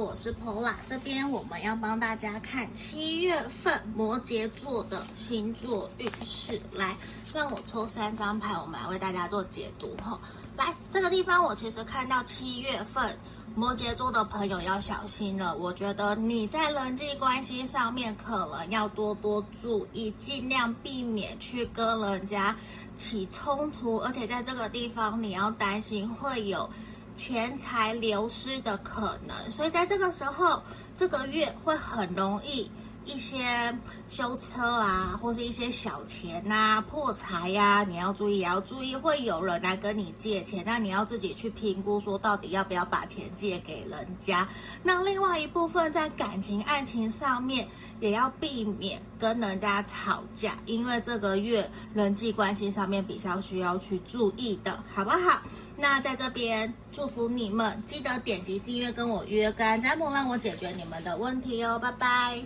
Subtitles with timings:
[0.00, 6.58] 我是 Pola，这边我们要帮大家看七月份摩羯座的星座运势。
[6.72, 6.96] 来，
[7.34, 10.18] 让我抽三张牌，我们来为大家做解读哈。
[10.56, 13.14] 来，这个地方我其实看到七月份
[13.54, 15.54] 摩羯座的朋友要小心了。
[15.54, 22.56] 我觉得你在人际关系上面可能要多多注意，尽量避免去跟人家
[22.96, 26.70] 起冲突，而且在这个地方你要担心会有。
[27.14, 30.62] 钱财流失的可能，所以在这个时候，
[30.94, 32.70] 这个月会很容易
[33.12, 33.38] 一些
[34.06, 44.46] 修车啊，或是一些小钱呐、啊、破财呀、啊，你要注意，也要注意会有人来跟你借钱，那你要自己去评估，说到底要不要把钱借给人家。
[44.84, 55.42] 那另外一部分在感情、爱情上面，也要避免跟人家吵架，因为这个月人际关系上面比较需要去注意的，好不好？
[55.76, 62.38] 那在这边祝福你们，记得点击订阅跟我约个占卜，让我解决你们的问题哦，拜拜。